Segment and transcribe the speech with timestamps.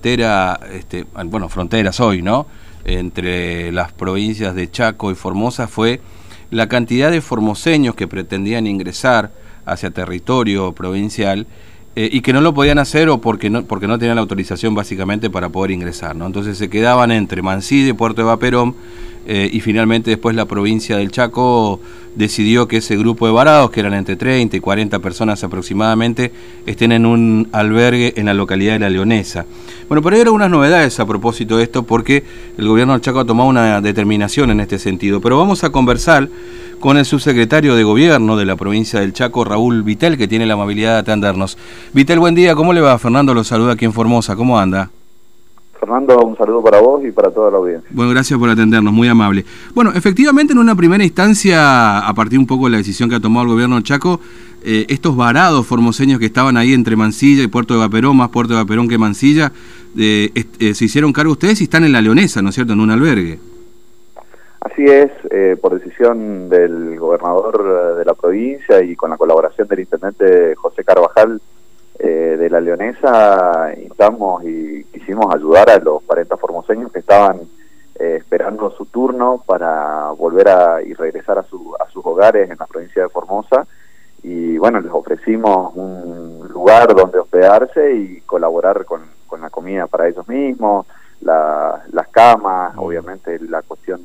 [0.00, 2.46] frontera, este, bueno, fronteras hoy, ¿no?
[2.86, 6.00] Entre las provincias de Chaco y Formosa fue
[6.50, 9.30] la cantidad de formoseños que pretendían ingresar
[9.66, 11.46] hacia territorio provincial
[11.96, 14.74] eh, y que no lo podían hacer o porque no, porque no tenían la autorización
[14.74, 16.14] básicamente para poder ingresar.
[16.14, 16.26] ¿no?
[16.26, 18.76] Entonces se quedaban entre Mansilla y Puerto de Vaperón
[19.26, 21.80] eh, y finalmente después la provincia del Chaco
[22.14, 26.32] decidió que ese grupo de varados, que eran entre 30 y 40 personas aproximadamente,
[26.64, 29.44] estén en un albergue en la localidad de La Leonesa.
[29.88, 32.24] Bueno, pero hay algunas novedades a propósito de esto porque
[32.56, 35.20] el gobierno del Chaco ha tomado una determinación en este sentido.
[35.20, 36.28] Pero vamos a conversar
[36.80, 40.54] con el subsecretario de Gobierno de la provincia del Chaco, Raúl Vitel, que tiene la
[40.54, 41.58] amabilidad de atendernos.
[41.92, 42.98] Vitel, buen día, ¿cómo le va?
[42.98, 44.90] Fernando lo saluda aquí en Formosa, ¿cómo anda?
[45.78, 47.88] Fernando, un saludo para vos y para toda la audiencia.
[47.92, 49.44] Bueno, gracias por atendernos, muy amable.
[49.74, 53.20] Bueno, efectivamente en una primera instancia, a partir un poco de la decisión que ha
[53.20, 54.20] tomado el gobierno del Chaco,
[54.62, 58.54] eh, estos varados formoseños que estaban ahí entre Mansilla y Puerto de Vaperón, más Puerto
[58.54, 59.52] de Vaperón que Mansilla,
[59.96, 62.80] eh, eh, se hicieron cargo ustedes y están en la Leonesa, ¿no es cierto?, en
[62.80, 63.38] un albergue.
[64.60, 69.66] Así es, eh, por decisión del gobernador eh, de la provincia y con la colaboración
[69.66, 71.40] del intendente José Carvajal
[71.98, 77.40] eh, de la Leonesa, instamos y quisimos ayudar a los 40 formoseños que estaban
[77.94, 82.64] esperando su turno para volver a y regresar a, su, a sus hogares en la
[82.64, 83.66] provincia de Formosa.
[84.22, 90.08] Y bueno, les ofrecimos un lugar donde hospedarse y colaborar con, con la comida para
[90.08, 90.86] ellos mismos,
[91.20, 94.00] las camas, obviamente la cuestión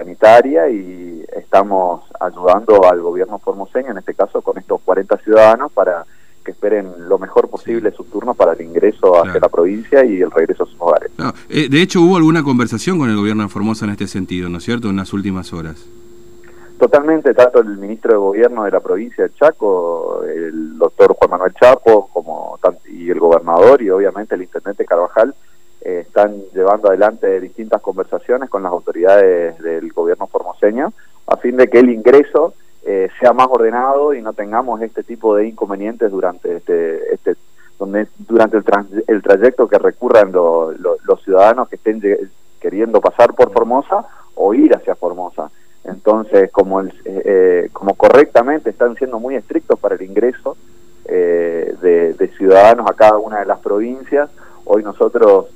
[0.00, 6.06] sanitaria y estamos ayudando al gobierno formoseño, en este caso con estos 40 ciudadanos, para
[6.42, 10.30] que esperen lo mejor posible su turno para el ingreso hacia la provincia y el
[10.30, 11.10] regreso a sus hogares.
[11.50, 14.56] Eh, de hecho, hubo alguna conversación con el gobierno de Formosa en este sentido, ¿no
[14.58, 15.84] es cierto?, en las últimas horas.
[16.78, 21.52] Totalmente, tanto el ministro de Gobierno de la provincia de Chaco, el doctor Juan Manuel
[21.52, 25.34] Chapo, como y el gobernador y obviamente el intendente Carvajal,
[26.20, 30.92] están llevando adelante distintas conversaciones con las autoridades del gobierno formoseño
[31.26, 32.52] a fin de que el ingreso
[32.84, 37.36] eh, sea más ordenado y no tengamos este tipo de inconvenientes durante este, este
[37.78, 38.64] donde durante el,
[39.06, 42.02] el trayecto que recurran los ciudadanos que estén
[42.60, 44.04] queriendo pasar por Formosa
[44.34, 45.50] o ir hacia Formosa.
[45.84, 50.58] Entonces, como, eh, como correctamente están siendo muy estrictos para el ingreso
[51.06, 54.28] de, de ciudadanos a cada una de las provincias,
[54.64, 55.46] hoy nosotros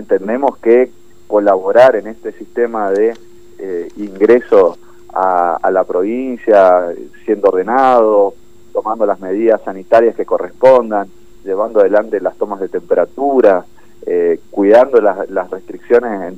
[0.00, 0.90] entendemos que
[1.26, 3.14] colaborar en este sistema de
[3.58, 4.76] eh, ingreso
[5.12, 6.86] a, la provincia,
[7.24, 8.34] siendo ordenado,
[8.72, 11.08] tomando las medidas sanitarias que correspondan,
[11.44, 13.64] llevando adelante las tomas de temperatura,
[14.06, 16.34] eh, cuidando las, restricciones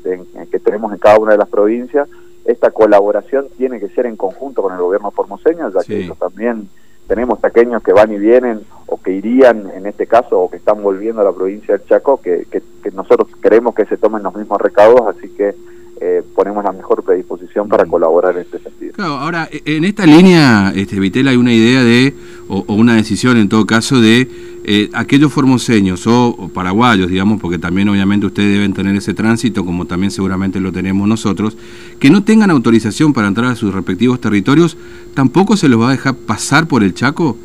[0.50, 2.09] que tenemos en cada una de las provincias,
[2.44, 6.69] esta colaboración tiene que ser en conjunto con el gobierno formoseño, ya que ellos también
[7.06, 10.82] tenemos pequeños que van y vienen o que irían en este caso o que están
[10.82, 14.60] volviendo a la provincia del Chaco, que, que, nosotros queremos que se tomen los mismos
[14.60, 15.54] recaudos, así que
[16.00, 18.92] eh, ponemos la mejor predisposición para colaborar en este sentido.
[18.94, 22.14] Claro, ahora, en esta línea, este, Vitel, hay una idea de,
[22.48, 24.28] o, una decisión en todo caso, de
[24.65, 29.87] eh, aquellos formoseños o, paraguayos, digamos, porque también obviamente ustedes deben tener ese tránsito, como
[29.87, 31.56] también seguramente lo tenemos nosotros,
[31.99, 34.77] que no tengan autorización para entrar a sus respectivos territorios,
[35.15, 37.37] ¿tampoco se los va a dejar pasar por el Chaco?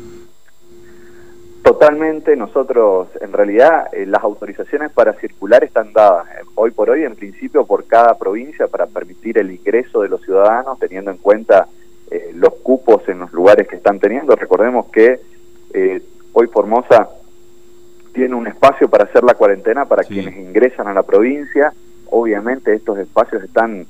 [1.68, 7.04] Totalmente, nosotros en realidad eh, las autorizaciones para circular están dadas eh, hoy por hoy
[7.04, 11.68] en principio por cada provincia para permitir el ingreso de los ciudadanos teniendo en cuenta
[12.10, 14.34] eh, los cupos en los lugares que están teniendo.
[14.34, 15.20] Recordemos que
[16.38, 17.08] hoy Formosa
[18.12, 21.72] tiene un espacio para hacer la cuarentena para quienes ingresan a la provincia.
[22.10, 23.86] Obviamente estos espacios están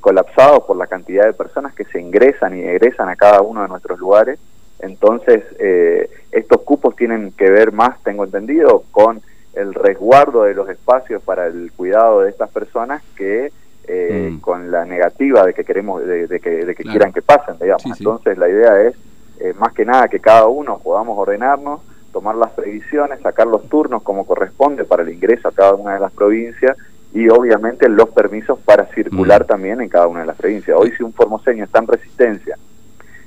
[0.00, 3.68] colapsados por la cantidad de personas que se ingresan y egresan a cada uno de
[3.68, 4.38] nuestros lugares
[4.80, 9.20] entonces, eh, estos cupos tienen que ver más, tengo entendido, con
[9.54, 13.52] el resguardo de los espacios para el cuidado de estas personas que
[13.88, 14.38] eh, mm.
[14.38, 17.84] con la negativa de que queremos, de, que, quieran que pasen, digamos.
[17.98, 18.94] Entonces, la idea es,
[19.40, 21.80] eh, más que nada, que cada uno podamos ordenarnos,
[22.12, 26.00] tomar las previsiones, sacar los turnos como corresponde para el ingreso a cada una de
[26.00, 26.76] las provincias
[27.12, 29.46] y obviamente los permisos para circular mm.
[29.46, 30.76] también en cada una de las provincias.
[30.78, 32.58] Hoy si un formoseño está en resistencia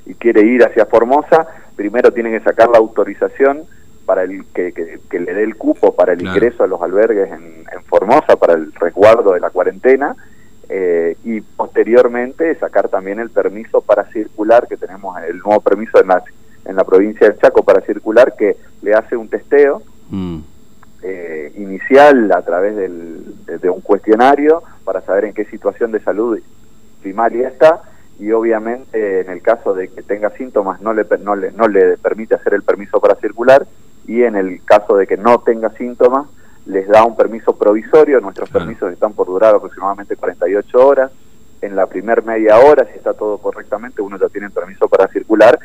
[0.05, 3.63] y quiere ir hacia Formosa, primero tiene que sacar la autorización
[4.05, 7.63] para el que, que, le dé el cupo para el ingreso a los albergues en,
[7.85, 10.15] Formosa, para el resguardo de la cuarentena,
[10.75, 16.07] eh, y posteriormente sacar también el permiso para circular, que tenemos el nuevo permiso en
[16.07, 16.23] la,
[16.65, 20.39] en la provincia del Chaco para circular, que le hace un testeo mm.
[21.03, 26.39] eh, inicial a través del, de un cuestionario para saber en qué situación de salud
[27.03, 27.83] primaria está,
[28.19, 31.97] y obviamente en el caso de que tenga síntomas no le, no le, no le
[31.97, 33.67] permite hacer el permiso para circular
[34.07, 36.25] y en el caso de que no tenga síntomas
[36.65, 41.11] les da un permiso provisorio, nuestros permisos están por durar aproximadamente 48 horas,
[41.61, 45.57] en la primer media hora, si está todo correctamente, uno ya tiene permiso para circular,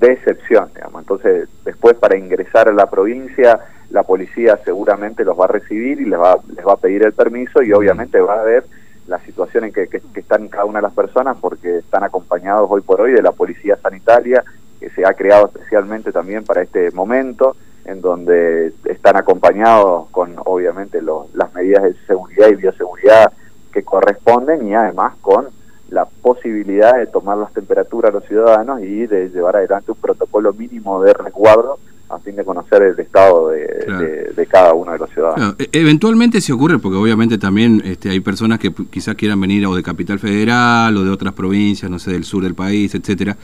[0.00, 1.02] de excepción, digamos.
[1.02, 3.60] Entonces, después para ingresar a la provincia,
[3.90, 7.12] la policía seguramente los va a recibir y les va, les va a pedir el
[7.12, 8.64] permiso y obviamente va a ver
[9.06, 12.80] la situación en que, que, están cada una de las personas porque están acompañados hoy
[12.80, 14.42] por hoy de la policía sanitaria
[14.80, 17.56] que se ha creado especialmente también para este momento
[17.86, 23.32] en donde están acompañados con obviamente los, las medidas de seguridad y bioseguridad
[23.72, 25.48] que corresponden y además con
[25.90, 30.52] la posibilidad de tomar las temperaturas a los ciudadanos y de llevar adelante un protocolo
[30.52, 31.78] mínimo de resguardo
[32.08, 35.56] a fin de conocer el estado de, cada uno de los ciudadanos.
[35.58, 39.74] E-, eventualmente se ocurre, porque obviamente también este, hay personas que quizás quieran venir o
[39.74, 43.36] de Capital Federal o de otras provincias, no sé, del sur del país, etcétera.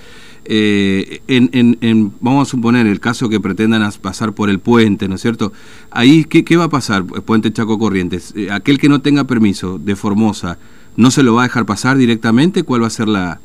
[0.44, 5.20] Eh, en, vamos a suponer el caso que pretendan pasar por el puente, ¿no es
[5.20, 5.52] cierto?
[5.90, 8.32] Ahí, ¿qué, qué va a pasar, puente Chaco Corrientes?
[8.36, 10.58] Eh, aquel que no tenga permiso de Formosa,
[10.96, 12.62] ¿no se lo va a dejar pasar directamente?
[12.62, 13.40] ¿Cuál va a ser la,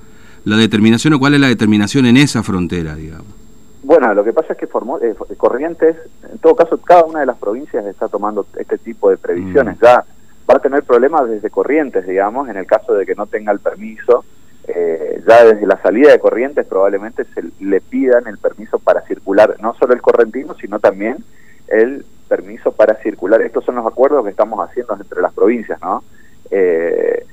[0.45, 3.46] la determinación o cuál es la determinación en esa frontera, digamos?
[3.83, 5.95] Bueno, lo que pasa es que formó, eh, Corrientes,
[6.31, 9.77] en todo caso, cada una de las provincias está tomando este tipo de previsiones.
[9.77, 9.83] Mm.
[9.83, 10.05] Ya
[10.49, 13.59] va a tener problemas desde Corrientes, digamos, en el caso de que no tenga el
[13.59, 14.25] permiso.
[14.67, 19.55] Eh, ya desde la salida de Corrientes probablemente se le pidan el permiso para circular,
[19.61, 21.23] no solo el correntino, sino también
[21.67, 23.41] el permiso para circular.
[23.41, 26.03] Estos son los acuerdos que estamos haciendo entre las provincias, ¿no?
[26.51, 27.25] Eh,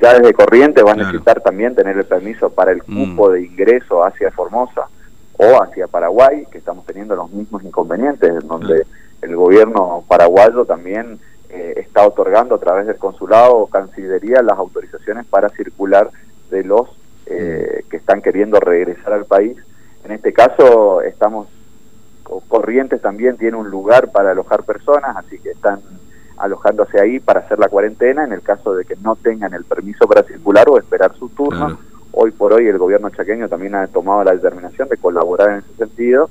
[0.00, 3.10] ya desde Corrientes va a necesitar también tener el permiso para el mm.
[3.10, 4.88] cupo de ingreso hacia Formosa
[5.38, 8.86] o hacia Paraguay, que estamos teniendo los mismos inconvenientes, en donde
[9.22, 11.18] el gobierno paraguayo también
[11.48, 16.10] eh, está otorgando a través del consulado o cancillería las autorizaciones para circular
[16.50, 16.88] de los
[17.26, 19.56] eh, que están queriendo regresar al país.
[20.04, 21.48] En este caso estamos,
[22.48, 25.80] Corrientes también tiene un lugar para alojar personas, así que están
[26.36, 30.06] alojándose ahí para hacer la cuarentena en el caso de que no tengan el permiso
[30.06, 31.78] para circular o esperar su turno
[32.20, 35.74] hoy por hoy el gobierno chaqueño también ha tomado la determinación de colaborar en ese
[35.76, 36.28] sentido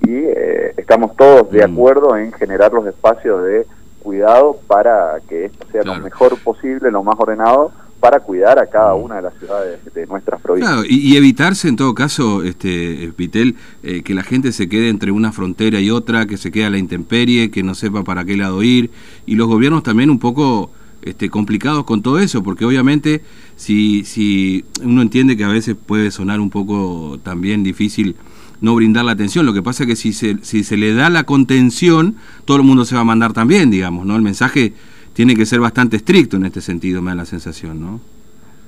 [0.00, 1.72] y eh, estamos todos de mm.
[1.72, 3.64] acuerdo en generar los espacios de
[4.00, 7.70] cuidado para que esto sea lo mejor posible, lo más ordenado
[8.00, 9.02] para cuidar a cada mm.
[9.02, 10.84] una de las ciudades de nuestras provincias.
[10.88, 15.30] y, evitarse en todo caso, este Vitel, eh, que la gente se quede entre una
[15.30, 18.60] frontera y otra, que se quede a la intemperie, que no sepa para qué lado
[18.64, 18.90] ir,
[19.24, 20.72] y los gobiernos también un poco
[21.02, 23.22] este, complicados con todo eso, porque obviamente
[23.56, 28.16] si, si uno entiende que a veces puede sonar un poco también difícil
[28.60, 31.10] no brindar la atención, lo que pasa es que si se, si se le da
[31.10, 34.16] la contención, todo el mundo se va a mandar también, digamos, ¿no?
[34.16, 34.72] El mensaje
[35.12, 38.00] tiene que ser bastante estricto en este sentido, me da la sensación, ¿no?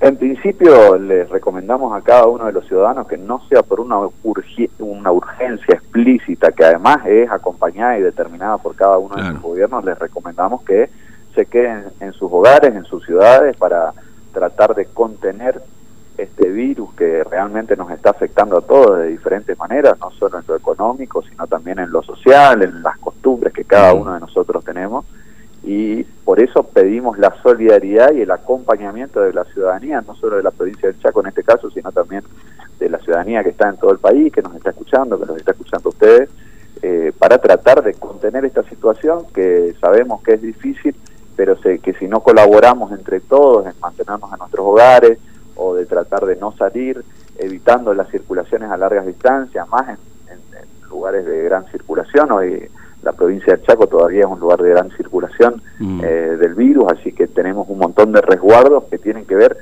[0.01, 3.97] En principio les recomendamos a cada uno de los ciudadanos que no sea por una,
[4.79, 9.85] una urgencia explícita, que además es acompañada y determinada por cada uno de los gobiernos,
[9.85, 10.89] les recomendamos que
[11.35, 13.93] se queden en sus hogares, en sus ciudades, para
[14.33, 15.61] tratar de contener
[16.17, 20.45] este virus que realmente nos está afectando a todos de diferentes maneras, no solo en
[20.47, 24.63] lo económico, sino también en lo social, en las costumbres que cada uno de nosotros
[24.63, 25.05] tenemos.
[25.63, 30.43] Y por eso pedimos la solidaridad y el acompañamiento de la ciudadanía, no solo de
[30.43, 32.23] la provincia del Chaco en este caso, sino también
[32.79, 35.37] de la ciudadanía que está en todo el país, que nos está escuchando, que nos
[35.37, 36.29] está escuchando ustedes,
[36.81, 40.95] eh, para tratar de contener esta situación que sabemos que es difícil,
[41.41, 45.17] pero sé que si no colaboramos entre todos en mantenernos en nuestros hogares
[45.55, 47.03] o de tratar de no salir,
[47.35, 49.97] evitando las circulaciones a largas distancias, más en,
[50.87, 52.69] lugares de gran circulación, hoy
[53.01, 56.01] la provincia de Chaco todavía es un lugar de gran circulación mm.
[56.03, 56.07] eh,
[56.39, 59.57] del virus, así que tenemos un montón de resguardos que tienen que ver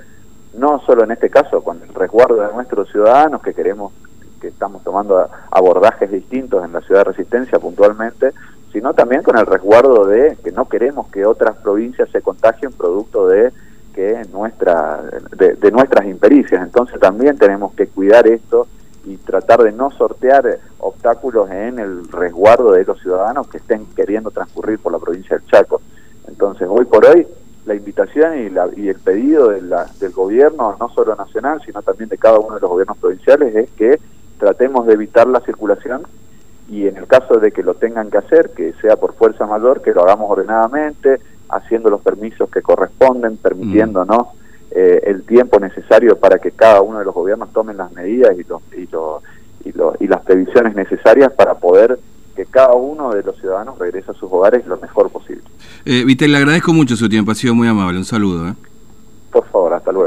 [0.56, 3.94] no solo en este caso con el resguardo de nuestros ciudadanos que queremos
[4.40, 8.32] que estamos tomando abordajes distintos en la ciudad de Resistencia puntualmente,
[8.72, 13.28] sino también con el resguardo de que no queremos que otras provincias se contagien producto
[13.28, 13.52] de
[13.94, 15.02] que nuestra
[15.36, 16.62] de, nuestras impericias.
[16.62, 18.68] Entonces también tenemos que cuidar esto
[19.06, 24.30] y tratar de no sortear obstáculos en el resguardo de los ciudadanos que estén queriendo
[24.30, 25.82] transcurrir por la provincia del Chaco.
[26.28, 27.26] Entonces, hoy por hoy,
[27.66, 31.82] la invitación y, la, y el pedido de la, del gobierno, no solo nacional, sino
[31.82, 34.00] también de cada uno de los gobiernos provinciales, es que
[34.40, 36.04] tratemos de evitar la circulación
[36.70, 39.82] y en el caso de que lo tengan que hacer, que sea por fuerza mayor,
[39.82, 41.20] que lo hagamos ordenadamente,
[41.50, 44.28] haciendo los permisos que corresponden, permitiéndonos
[44.72, 48.44] eh, el tiempo necesario para que cada uno de los gobiernos tomen las medidas y,
[48.44, 52.00] los, y, y, y las previsiones necesarias para poder
[52.36, 55.44] que cada uno de los ciudadanos regrese a sus hogares lo mejor posible.
[55.84, 58.48] Eh, Vitel, le agradezco mucho su tiempo, ha sido muy amable, un saludo.
[58.48, 58.54] ¿eh?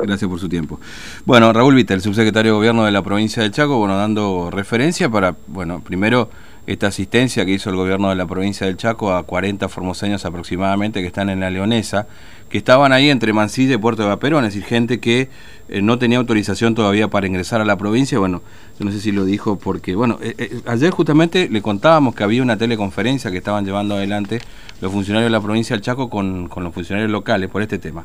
[0.03, 0.81] Gracias por su tiempo.
[1.25, 5.37] Bueno, Raúl Vitel, subsecretario de Gobierno de la provincia de Chaco, bueno, dando referencia para,
[5.49, 6.29] bueno, primero
[6.67, 11.01] esta asistencia que hizo el gobierno de la provincia del Chaco a 40 formoseños aproximadamente
[11.01, 12.07] que están en la Leonesa,
[12.49, 15.29] que estaban ahí entre Mansilla y Puerto de Vaperón, es decir, gente que
[15.69, 18.19] eh, no tenía autorización todavía para ingresar a la provincia.
[18.19, 18.43] Bueno,
[18.79, 22.23] yo no sé si lo dijo porque, bueno, eh, eh, ayer justamente le contábamos que
[22.23, 24.41] había una teleconferencia que estaban llevando adelante
[24.81, 28.05] los funcionarios de la provincia del Chaco con, con los funcionarios locales por este tema.